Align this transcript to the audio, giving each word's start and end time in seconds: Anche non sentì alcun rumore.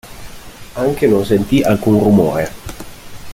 Anche 0.73 1.05
non 1.05 1.23
sentì 1.25 1.61
alcun 1.61 1.99
rumore. 1.99 2.51